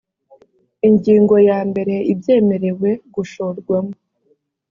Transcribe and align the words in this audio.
ingingo 0.87 1.35
ya 1.49 1.59
mbere 1.69 1.95
ibyemerewe 2.11 2.89
gushorwamo 3.15 3.95